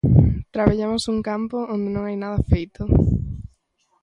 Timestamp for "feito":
2.51-2.81